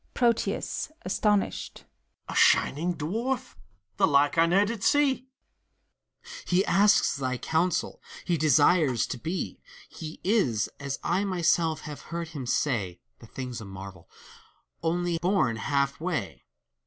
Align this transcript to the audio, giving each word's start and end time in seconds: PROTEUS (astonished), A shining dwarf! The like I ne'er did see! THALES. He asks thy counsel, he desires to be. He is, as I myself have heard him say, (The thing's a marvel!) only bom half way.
PROTEUS 0.15 0.91
(astonished), 1.05 1.85
A 2.27 2.33
shining 2.33 2.95
dwarf! 2.95 3.53
The 3.97 4.07
like 4.07 4.35
I 4.35 4.47
ne'er 4.47 4.65
did 4.65 4.83
see! 4.83 5.27
THALES. 6.23 6.43
He 6.47 6.65
asks 6.65 7.15
thy 7.15 7.37
counsel, 7.37 8.01
he 8.25 8.35
desires 8.35 9.05
to 9.05 9.19
be. 9.19 9.61
He 9.89 10.19
is, 10.23 10.71
as 10.79 10.97
I 11.03 11.23
myself 11.23 11.81
have 11.81 12.01
heard 12.09 12.29
him 12.29 12.47
say, 12.47 12.99
(The 13.19 13.27
thing's 13.27 13.61
a 13.61 13.65
marvel!) 13.65 14.09
only 14.81 15.19
bom 15.19 15.57
half 15.57 15.99
way. 16.01 16.45